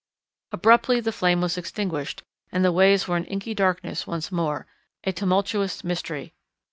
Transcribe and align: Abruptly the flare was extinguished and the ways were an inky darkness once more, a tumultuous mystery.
Abruptly 0.51 0.99
the 0.99 1.11
flare 1.11 1.37
was 1.37 1.59
extinguished 1.59 2.23
and 2.51 2.65
the 2.65 2.71
ways 2.71 3.07
were 3.07 3.17
an 3.17 3.25
inky 3.25 3.53
darkness 3.53 4.07
once 4.07 4.31
more, 4.31 4.65
a 5.03 5.11
tumultuous 5.13 5.83
mystery. 5.83 6.33